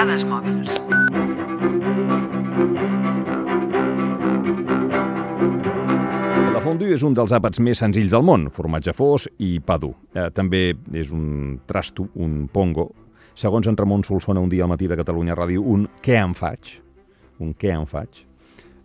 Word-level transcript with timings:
Dades 0.00 0.22
mòbils. 0.24 0.78
La 6.54 6.62
fondue 6.64 6.94
és 6.94 7.04
un 7.04 7.12
dels 7.12 7.34
àpats 7.36 7.60
més 7.60 7.82
senzills 7.84 8.14
del 8.14 8.24
món, 8.24 8.46
formatge 8.48 8.94
fos 8.96 9.26
i 9.44 9.50
pa 9.60 9.76
dur. 9.82 9.92
Eh, 10.16 10.30
també 10.32 10.62
és 10.96 11.12
un 11.12 11.58
trasto, 11.68 12.08
un 12.16 12.46
pongo. 12.48 12.86
Segons 13.36 13.68
en 13.68 13.76
Ramon 13.76 14.06
Solsona 14.08 14.40
un 14.40 14.48
dia 14.48 14.64
al 14.64 14.72
matí 14.72 14.88
de 14.88 14.96
Catalunya 14.96 15.36
Ràdio, 15.36 15.68
un 15.68 15.84
què 16.00 16.16
em 16.22 16.32
faig? 16.32 16.78
Un 17.44 17.52
què 17.52 17.76
em 17.76 17.84
faig? 17.84 18.24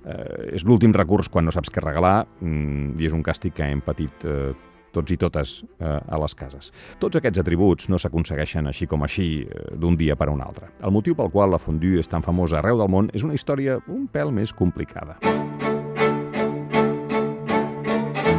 Eh, 0.03 0.57
és 0.59 0.67
l'últim 0.67 0.91
recurs 0.91 1.31
quan 1.31 1.47
no 1.47 1.55
saps 1.55 1.71
què 1.71 1.79
regalar 1.79 2.25
mm, 2.41 2.99
i 2.99 3.07
és 3.07 3.15
un 3.15 3.23
càstig 3.23 3.55
que 3.55 3.71
hem 3.71 3.79
patit 3.87 4.27
eh, 4.27 4.51
tots 4.95 5.15
i 5.15 5.19
totes 5.21 5.57
eh, 5.79 5.85
a 5.87 6.21
les 6.21 6.37
cases. 6.37 6.71
Tots 7.01 7.19
aquests 7.19 7.43
atributs 7.43 7.89
no 7.91 7.99
s'aconsegueixen 8.01 8.71
així 8.71 8.89
com 8.91 9.05
així 9.05 9.29
eh, 9.43 9.65
d'un 9.75 9.97
dia 9.99 10.17
per 10.19 10.29
a 10.31 10.35
un 10.35 10.43
altre. 10.45 10.71
El 10.81 10.95
motiu 10.95 11.17
pel 11.17 11.33
qual 11.33 11.53
la 11.53 11.61
fondue 11.61 11.99
és 12.01 12.11
tan 12.11 12.25
famosa 12.25 12.61
arreu 12.61 12.79
del 12.81 12.91
món 12.91 13.11
és 13.13 13.27
una 13.27 13.37
història 13.37 13.81
un 13.87 14.07
pèl 14.11 14.33
més 14.35 14.55
complicada. 14.55 15.19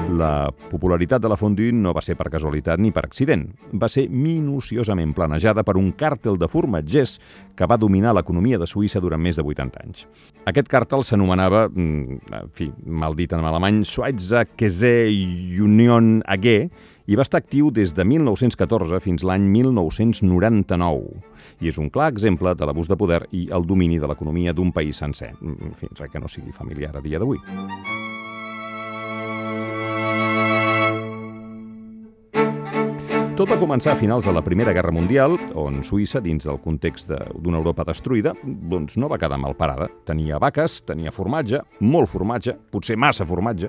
La 0.06 0.52
popularitat 0.70 1.20
de 1.20 1.28
la 1.28 1.36
fondue 1.36 1.72
no 1.74 1.90
va 1.94 2.02
ser 2.04 2.14
per 2.14 2.28
casualitat 2.30 2.78
ni 2.78 2.92
per 2.94 3.02
accident. 3.04 3.42
Va 3.74 3.88
ser 3.90 4.06
minuciosament 4.08 5.12
planejada 5.16 5.64
per 5.66 5.74
un 5.80 5.90
càrtel 5.98 6.38
de 6.38 6.46
formatgers 6.48 7.16
que 7.58 7.66
va 7.66 7.78
dominar 7.80 8.14
l'economia 8.14 8.58
de 8.62 8.68
Suïssa 8.70 9.02
durant 9.02 9.20
més 9.20 9.36
de 9.36 9.42
80 9.42 9.82
anys. 9.82 10.06
Aquest 10.46 10.70
càrtel 10.70 11.02
s'anomenava, 11.02 11.66
mm, 11.68 12.18
en 12.32 12.50
fi, 12.52 12.70
mal 12.86 13.16
dit 13.16 13.32
en 13.32 13.44
alemany, 13.44 13.82
Schweizer 13.84 14.46
Käse 14.56 15.10
Union 15.60 16.22
AG 16.24 16.70
i 17.06 17.16
va 17.16 17.22
estar 17.22 17.38
actiu 17.38 17.70
des 17.70 17.92
de 17.92 18.04
1914 18.04 19.00
fins 19.00 19.24
l'any 19.24 19.42
1999. 19.42 21.22
I 21.60 21.68
és 21.68 21.78
un 21.78 21.90
clar 21.90 22.12
exemple 22.12 22.54
de 22.54 22.64
l'abús 22.64 22.88
de 22.88 22.96
poder 22.96 23.26
i 23.32 23.48
el 23.50 23.66
domini 23.66 23.98
de 23.98 24.06
l'economia 24.06 24.52
d'un 24.52 24.72
país 24.72 24.96
sencer. 24.96 25.34
En 25.42 25.74
fi, 25.74 25.88
res 25.98 26.10
que 26.10 26.20
no 26.20 26.28
sigui 26.28 26.52
familiar 26.52 26.96
a 26.96 27.00
dia 27.00 27.18
d'avui. 27.18 27.38
Tot 33.36 33.50
va 33.52 33.58
començar 33.60 33.90
a 33.92 33.98
finals 34.00 34.24
de 34.24 34.32
la 34.32 34.40
Primera 34.40 34.72
Guerra 34.72 34.88
Mundial, 34.96 35.34
on 35.60 35.82
Suïssa, 35.84 36.22
dins 36.24 36.46
del 36.48 36.56
context 36.64 37.10
d'una 37.12 37.58
Europa 37.58 37.84
destruïda, 37.84 38.32
doncs 38.40 38.96
no 38.96 39.10
va 39.12 39.18
quedar 39.20 39.36
mal 39.36 39.52
parada. 39.58 39.90
Tenia 40.08 40.38
vaques, 40.40 40.78
tenia 40.88 41.12
formatge, 41.12 41.60
molt 41.84 42.08
formatge, 42.08 42.54
potser 42.72 42.96
massa 42.96 43.26
formatge, 43.28 43.68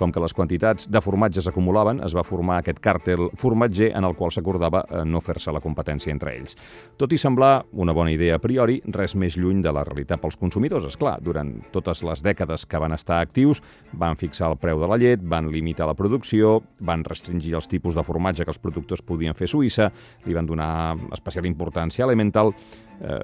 com 0.00 0.12
que 0.12 0.22
les 0.22 0.34
quantitats 0.36 0.88
de 0.90 1.02
formatge 1.04 1.44
s'acumulaven, 1.44 2.00
es 2.06 2.14
va 2.16 2.24
formar 2.24 2.60
aquest 2.60 2.80
càrtel 2.82 3.28
formatger 3.38 3.90
en 3.96 4.06
el 4.08 4.16
qual 4.16 4.32
s'acordava 4.32 4.82
eh, 4.88 5.04
no 5.04 5.20
fer-se 5.20 5.52
la 5.52 5.60
competència 5.60 6.14
entre 6.14 6.32
ells. 6.38 6.56
Tot 7.00 7.12
i 7.12 7.20
semblar 7.20 7.66
una 7.84 7.94
bona 7.96 8.14
idea 8.14 8.38
a 8.38 8.42
priori, 8.42 8.80
res 8.96 9.14
més 9.20 9.36
lluny 9.36 9.60
de 9.64 9.72
la 9.74 9.84
realitat 9.86 10.22
pels 10.22 10.38
consumidors. 10.40 10.88
És 10.88 10.98
clar, 11.00 11.18
durant 11.22 11.52
totes 11.74 12.02
les 12.06 12.24
dècades 12.24 12.64
que 12.66 12.80
van 12.80 12.96
estar 12.96 13.20
actius, 13.20 13.60
van 13.92 14.16
fixar 14.20 14.50
el 14.50 14.58
preu 14.60 14.80
de 14.80 14.88
la 14.90 14.98
llet, 15.00 15.22
van 15.22 15.50
limitar 15.52 15.88
la 15.90 15.96
producció, 15.98 16.58
van 16.80 17.04
restringir 17.04 17.54
els 17.58 17.68
tipus 17.68 17.98
de 17.98 18.04
formatge 18.06 18.46
que 18.46 18.54
els 18.54 18.62
productors 18.62 19.04
podien 19.06 19.36
fer 19.36 19.50
a 19.50 19.54
Suïssa, 19.54 19.90
li 20.26 20.36
van 20.36 20.48
donar 20.48 20.70
especial 21.12 21.48
importància 21.48 22.06
Elemental, 22.06 22.54
eh, 23.00 23.20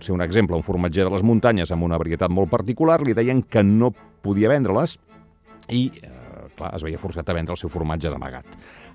ser 0.00 0.14
un 0.14 0.22
exemple, 0.22 0.56
un 0.56 0.62
formatger 0.62 1.06
de 1.06 1.14
les 1.14 1.24
muntanyes 1.26 1.72
amb 1.72 1.84
una 1.84 1.98
varietat 1.98 2.30
molt 2.30 2.50
particular, 2.50 3.00
li 3.02 3.14
deien 3.14 3.42
que 3.42 3.62
no 3.66 3.92
podia 4.22 4.50
vendre-les 4.52 4.98
i 5.70 5.86
eh, 6.02 6.22
clar, 6.56 6.72
es 6.76 6.84
veia 6.84 7.00
forçat 7.00 7.28
a 7.28 7.36
vendre 7.36 7.54
el 7.54 7.60
seu 7.60 7.70
formatge 7.72 8.10
d'amagat. 8.10 8.46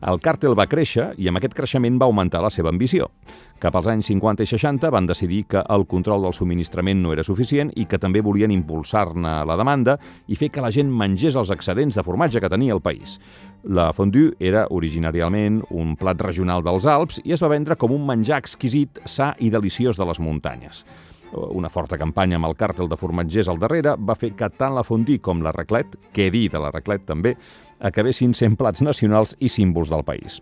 El 0.07 0.19
càrtel 0.21 0.53
va 0.57 0.67
créixer 0.69 1.09
i 1.17 1.29
amb 1.29 1.39
aquest 1.39 1.55
creixement 1.57 1.97
va 1.97 2.05
augmentar 2.05 2.41
la 2.43 2.51
seva 2.53 2.69
ambició. 2.69 3.09
Cap 3.57 3.75
als 3.75 3.87
anys 3.89 4.11
50 4.11 4.45
i 4.45 4.49
60 4.51 4.91
van 4.93 5.07
decidir 5.09 5.43
que 5.49 5.63
el 5.73 5.87
control 5.89 6.27
del 6.27 6.35
subministrament 6.37 7.01
no 7.01 7.13
era 7.15 7.25
suficient 7.25 7.71
i 7.75 7.87
que 7.89 7.97
també 7.97 8.21
volien 8.21 8.53
impulsar-ne 8.53 9.39
la 9.49 9.57
demanda 9.57 9.97
i 10.27 10.37
fer 10.37 10.51
que 10.53 10.61
la 10.61 10.71
gent 10.73 10.91
mengés 10.93 11.35
els 11.35 11.51
excedents 11.55 11.97
de 11.97 12.05
formatge 12.05 12.41
que 12.43 12.51
tenia 12.53 12.77
el 12.77 12.83
país. 12.85 13.17
La 13.63 13.89
fondue 13.93 14.35
era 14.39 14.67
originàriament 14.69 15.63
un 15.73 15.95
plat 15.97 16.21
regional 16.21 16.61
dels 16.63 16.85
Alps 16.85 17.21
i 17.25 17.33
es 17.33 17.41
va 17.41 17.51
vendre 17.51 17.75
com 17.75 17.91
un 17.95 18.05
menjar 18.05 18.37
exquisit, 18.43 19.01
sa 19.05 19.33
i 19.39 19.49
deliciós 19.49 19.97
de 19.97 20.05
les 20.05 20.21
muntanyes. 20.21 20.85
Una 21.33 21.69
forta 21.69 21.97
campanya 21.99 22.37
amb 22.39 22.47
el 22.47 22.55
càrtel 22.55 22.87
de 22.87 22.97
formatgers 22.99 23.49
al 23.51 23.59
darrere 23.59 23.95
va 23.99 24.15
fer 24.15 24.33
que 24.37 24.49
tant 24.49 24.75
la 24.77 24.85
fondue 24.87 25.19
com 25.19 25.43
la 25.43 25.51
raclet, 25.55 25.97
què 26.15 26.29
dir 26.31 26.47
de 26.53 26.61
la 26.63 26.71
raclet 26.71 27.03
també, 27.07 27.35
acabessin 27.79 28.33
sent 28.33 28.55
plats 28.57 28.81
nacionals 28.81 29.35
i 29.39 29.51
símbols 29.51 29.91
del 29.91 30.05
país. 30.07 30.41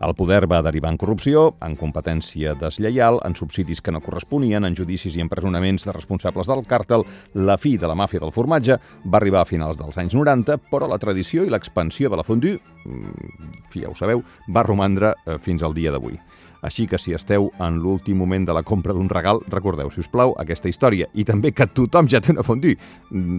El 0.00 0.14
poder 0.16 0.46
va 0.48 0.62
derivar 0.64 0.88
en 0.94 0.96
corrupció, 0.96 1.42
en 1.60 1.74
competència 1.76 2.54
deslleial, 2.56 3.18
en 3.26 3.34
subsidis 3.36 3.82
que 3.84 3.92
no 3.92 4.00
corresponien, 4.00 4.64
en 4.64 4.76
judicis 4.76 5.16
i 5.16 5.20
empresonaments 5.20 5.84
de 5.84 5.92
responsables 5.92 6.48
del 6.48 6.64
càrtel. 6.68 7.04
La 7.36 7.58
fi 7.60 7.74
de 7.76 7.90
la 7.90 7.98
màfia 8.00 8.22
del 8.22 8.32
formatge 8.32 8.78
va 9.04 9.20
arribar 9.20 9.42
a 9.44 9.48
finals 9.48 9.76
dels 9.76 10.00
anys 10.00 10.16
90, 10.16 10.56
però 10.72 10.88
la 10.88 10.98
tradició 10.98 11.44
i 11.44 11.52
l'expansió 11.52 12.08
de 12.08 12.16
la 12.16 12.24
fondue, 12.24 12.56
mm, 12.86 13.74
ja 13.76 13.90
ho 13.90 13.94
sabeu, 13.94 14.24
va 14.48 14.64
romandre 14.64 15.12
eh, 15.26 15.36
fins 15.36 15.62
al 15.62 15.76
dia 15.76 15.92
d'avui. 15.92 16.16
Així 16.62 16.86
que 16.86 16.98
si 17.00 17.14
esteu 17.16 17.50
en 17.58 17.78
l'últim 17.80 18.18
moment 18.20 18.44
de 18.46 18.56
la 18.56 18.64
compra 18.66 18.94
d'un 18.96 19.08
regal, 19.08 19.40
recordeu, 19.48 19.90
si 19.90 20.04
us 20.04 20.10
plau, 20.12 20.34
aquesta 20.38 20.68
història. 20.68 21.08
I 21.14 21.24
també 21.24 21.52
que 21.52 21.68
tothom 21.68 22.08
ja 22.08 22.20
té 22.20 22.34
una 22.34 22.44
fondue 22.46 22.76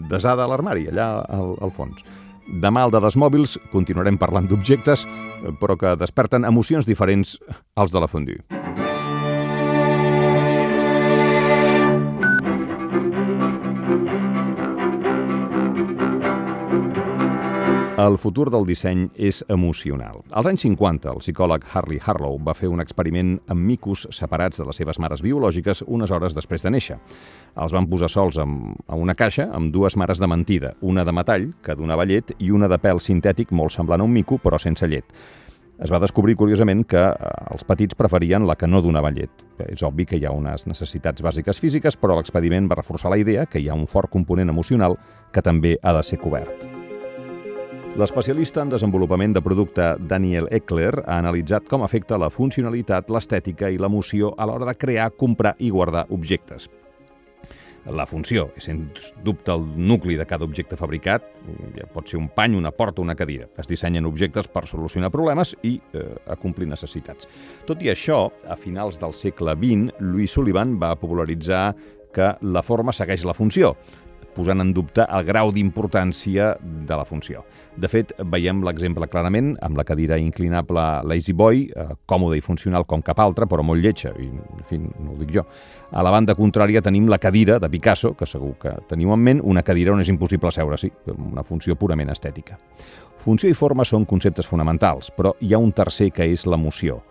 desada 0.10 0.46
a 0.46 0.52
l'armari, 0.52 0.88
allà 0.90 1.12
al, 1.30 1.56
al 1.62 1.74
fons. 1.76 2.04
Demà 2.62 2.84
al 2.84 2.92
Dades 2.92 3.16
Mòbils 3.16 3.56
continuarem 3.72 4.18
parlant 4.20 4.50
d'objectes, 4.50 5.06
però 5.62 5.78
que 5.80 5.96
desperten 6.00 6.48
emocions 6.50 6.90
diferents 6.90 7.38
als 7.76 7.94
de 7.94 8.02
la 8.02 8.10
fondue. 8.12 8.61
El 18.02 18.16
futur 18.18 18.48
del 18.50 18.64
disseny 18.66 19.04
és 19.20 19.44
emocional. 19.52 20.22
Als 20.32 20.48
anys 20.50 20.64
50, 20.64 21.12
el 21.12 21.20
psicòleg 21.22 21.66
Harley 21.70 22.00
Harlow 22.02 22.40
va 22.42 22.56
fer 22.58 22.70
un 22.72 22.82
experiment 22.82 23.36
amb 23.52 23.62
micos 23.68 24.08
separats 24.16 24.58
de 24.58 24.66
les 24.66 24.80
seves 24.80 24.98
mares 25.04 25.22
biològiques 25.22 25.84
unes 25.86 26.10
hores 26.10 26.34
després 26.34 26.66
de 26.66 26.72
néixer. 26.74 26.98
Els 27.62 27.76
van 27.76 27.86
posar 27.92 28.10
sols 28.10 28.40
en, 28.42 28.56
en 28.88 29.04
una 29.04 29.14
caixa 29.20 29.50
amb 29.54 29.70
dues 29.76 30.00
mares 30.00 30.24
de 30.24 30.32
mentida, 30.32 30.72
una 30.82 31.04
de 31.06 31.14
metall, 31.14 31.52
que 31.62 31.76
donava 31.78 32.08
llet, 32.10 32.34
i 32.40 32.50
una 32.50 32.72
de 32.72 32.80
pèl 32.82 33.04
sintètic 33.04 33.52
molt 33.52 33.76
semblant 33.76 34.02
a 34.02 34.10
un 34.10 34.16
mico, 34.16 34.40
però 34.42 34.58
sense 34.58 34.90
llet. 34.90 35.14
Es 35.78 35.94
va 35.94 36.02
descobrir, 36.02 36.40
curiosament, 36.40 36.88
que 36.88 37.06
eh, 37.06 37.32
els 37.54 37.68
petits 37.70 38.00
preferien 38.00 38.50
la 38.50 38.58
que 38.58 38.72
no 38.72 38.82
donava 38.82 39.14
llet. 39.14 39.46
És 39.68 39.86
obvi 39.86 40.08
que 40.10 40.18
hi 40.18 40.26
ha 40.26 40.34
unes 40.34 40.66
necessitats 40.66 41.22
bàsiques 41.22 41.62
físiques, 41.62 42.02
però 42.02 42.18
l'experiment 42.18 42.72
va 42.72 42.82
reforçar 42.82 43.14
la 43.14 43.22
idea 43.22 43.46
que 43.46 43.62
hi 43.62 43.70
ha 43.70 43.78
un 43.78 43.86
fort 43.86 44.10
component 44.10 44.50
emocional 44.50 44.98
que 45.34 45.46
també 45.46 45.78
ha 45.84 46.00
de 46.00 46.06
ser 46.08 46.24
cobert. 46.24 46.71
L'especialista 48.00 48.62
en 48.64 48.70
desenvolupament 48.72 49.34
de 49.36 49.42
producte 49.44 49.84
Daniel 50.08 50.46
Eckler 50.56 50.94
ha 51.02 51.18
analitzat 51.20 51.66
com 51.68 51.84
afecta 51.84 52.16
la 52.16 52.30
funcionalitat, 52.32 53.10
l'estètica 53.12 53.68
i 53.68 53.76
l'emoció 53.76 54.30
a 54.40 54.48
l'hora 54.48 54.70
de 54.70 54.76
crear, 54.80 55.10
comprar 55.20 55.58
i 55.60 55.74
guardar 55.76 56.06
objectes. 56.16 56.70
La 57.92 58.06
funció 58.08 58.46
és, 58.56 58.70
sens 58.70 59.10
dubte, 59.26 59.52
el 59.52 59.66
nucli 59.76 60.16
de 60.16 60.26
cada 60.30 60.48
objecte 60.48 60.80
fabricat. 60.80 61.26
Ja 61.76 61.90
pot 61.92 62.08
ser 62.08 62.22
un 62.22 62.30
pany, 62.32 62.56
una 62.56 62.72
porta, 62.72 63.04
una 63.04 63.18
cadira. 63.20 63.50
Es 63.60 63.68
dissenyen 63.68 64.08
objectes 64.08 64.48
per 64.48 64.64
solucionar 64.70 65.12
problemes 65.12 65.52
i 65.68 65.74
eh, 65.92 66.06
acomplir 66.32 66.70
necessitats. 66.72 67.28
Tot 67.68 67.84
i 67.84 67.92
això, 67.92 68.30
a 68.48 68.56
finals 68.56 69.02
del 69.02 69.18
segle 69.18 69.58
XX, 69.58 69.98
Louis 70.00 70.32
Sullivan 70.32 70.78
va 70.80 70.96
popularitzar 70.96 71.74
que 72.16 72.38
la 72.40 72.64
forma 72.64 72.96
segueix 72.96 73.26
la 73.28 73.36
funció 73.36 73.76
posant 74.36 74.62
en 74.64 74.72
dubte 74.74 75.06
el 75.06 75.26
grau 75.28 75.52
d'importància 75.52 76.56
de 76.62 76.98
la 76.98 77.06
funció. 77.06 77.44
De 77.76 77.88
fet, 77.92 78.14
veiem 78.32 78.64
l'exemple 78.66 79.08
clarament 79.08 79.54
amb 79.64 79.80
la 79.80 79.86
cadira 79.88 80.18
inclinable 80.20 80.84
Lazy 81.08 81.34
Boy, 81.34 81.64
eh, 81.76 81.88
còmoda 82.06 82.38
i 82.38 82.44
funcional 82.44 82.86
com 82.86 83.02
cap 83.02 83.20
altra, 83.20 83.48
però 83.48 83.64
molt 83.64 83.84
lletja, 83.84 84.14
i 84.20 84.28
en 84.28 84.66
fi, 84.68 84.80
no 84.80 85.14
ho 85.14 85.20
dic 85.20 85.32
jo. 85.36 85.46
A 85.92 86.04
la 86.04 86.12
banda 86.12 86.36
contrària 86.36 86.82
tenim 86.82 87.08
la 87.10 87.20
cadira 87.20 87.60
de 87.60 87.70
Picasso, 87.70 88.14
que 88.16 88.26
segur 88.26 88.56
que 88.60 88.76
teniu 88.88 89.14
en 89.14 89.20
ment, 89.20 89.42
una 89.44 89.64
cadira 89.64 89.94
on 89.94 90.02
és 90.02 90.10
impossible 90.10 90.52
seure, 90.52 90.78
sí, 90.78 90.92
una 91.12 91.44
funció 91.44 91.76
purament 91.76 92.10
estètica. 92.10 92.58
Funció 93.22 93.50
i 93.50 93.54
forma 93.54 93.86
són 93.86 94.06
conceptes 94.10 94.48
fonamentals, 94.48 95.12
però 95.16 95.36
hi 95.40 95.54
ha 95.54 95.60
un 95.62 95.72
tercer 95.72 96.10
que 96.12 96.26
és 96.26 96.48
l'emoció. 96.48 97.02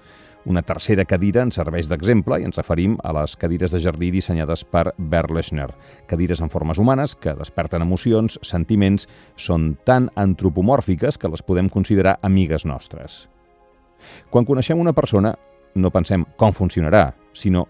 Una 0.48 0.62
tercera 0.64 1.04
cadira 1.04 1.42
ens 1.44 1.58
serveix 1.58 1.88
d'exemple 1.90 2.38
i 2.40 2.46
ens 2.48 2.56
referim 2.56 2.94
a 3.04 3.12
les 3.12 3.34
cadires 3.36 3.74
de 3.74 3.80
jardí 3.84 4.08
dissenyades 4.14 4.62
per 4.64 4.94
Bert 4.96 5.34
Lechner. 5.36 5.68
Cadires 6.08 6.40
en 6.40 6.48
formes 6.48 6.80
humanes 6.80 7.12
que 7.12 7.34
desperten 7.36 7.84
emocions, 7.84 8.38
sentiments, 8.40 9.04
són 9.36 9.74
tan 9.84 10.08
antropomòrfiques 10.16 11.20
que 11.20 11.28
les 11.28 11.44
podem 11.44 11.68
considerar 11.68 12.16
amigues 12.24 12.64
nostres. 12.64 13.26
Quan 14.32 14.48
coneixem 14.48 14.80
una 14.80 14.96
persona, 14.96 15.34
no 15.76 15.92
pensem 15.92 16.24
com 16.40 16.56
funcionarà, 16.56 17.10
sinó 17.36 17.66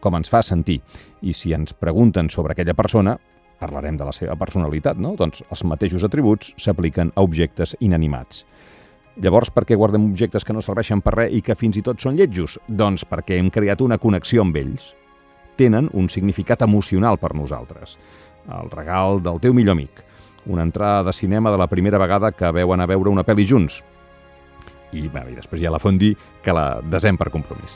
com 0.00 0.16
ens 0.16 0.32
fa 0.32 0.40
sentir. 0.42 0.80
I 1.20 1.36
si 1.36 1.52
ens 1.52 1.76
pregunten 1.76 2.32
sobre 2.32 2.56
aquella 2.56 2.76
persona, 2.78 3.18
parlarem 3.60 3.98
de 4.00 4.08
la 4.08 4.16
seva 4.16 4.38
personalitat, 4.38 4.96
no? 4.96 5.12
Doncs 5.18 5.44
els 5.50 5.64
mateixos 5.68 6.08
atributs 6.08 6.54
s'apliquen 6.56 7.12
a 7.14 7.26
objectes 7.26 7.76
inanimats. 7.84 8.46
Llavors, 9.18 9.50
per 9.50 9.64
què 9.66 9.74
guardem 9.74 10.04
objectes 10.12 10.44
que 10.46 10.54
no 10.54 10.62
serveixen 10.62 11.00
per 11.02 11.14
res 11.16 11.32
i 11.34 11.40
que 11.42 11.56
fins 11.58 11.76
i 11.80 11.82
tot 11.82 11.98
són 11.98 12.14
lletjos? 12.14 12.54
Doncs 12.70 13.02
perquè 13.08 13.38
hem 13.38 13.48
creat 13.50 13.82
una 13.82 13.98
connexió 13.98 14.46
amb 14.46 14.56
ells. 14.56 14.94
tenen 15.58 15.88
un 15.92 16.06
significat 16.06 16.62
emocional 16.62 17.16
per 17.18 17.34
nosaltres. 17.34 17.96
El 18.46 18.70
regal 18.70 19.18
del 19.20 19.40
teu 19.42 19.52
millor 19.52 19.74
amic, 19.74 20.04
una 20.46 20.62
entrada 20.62 21.02
de 21.08 21.12
cinema 21.12 21.50
de 21.50 21.58
la 21.58 21.66
primera 21.66 21.98
vegada 21.98 22.30
que 22.30 22.52
veuen 22.52 22.80
a 22.80 22.86
veure 22.86 23.10
una 23.10 23.24
pel·li 23.26 23.44
junts, 23.44 23.82
i, 24.92 25.08
bé, 25.08 25.24
i 25.32 25.34
després 25.34 25.60
hi 25.60 25.66
ha 25.66 25.72
la 25.74 25.80
Fondi, 25.82 26.14
que 26.42 26.54
la 26.54 26.80
desem 26.80 27.18
per 27.18 27.28
compromís. 27.34 27.74